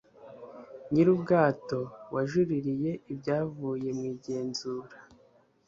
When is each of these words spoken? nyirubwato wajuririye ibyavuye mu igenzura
nyirubwato 0.91 1.79
wajuririye 2.13 2.91
ibyavuye 3.13 3.89
mu 3.97 4.03
igenzura 4.13 4.95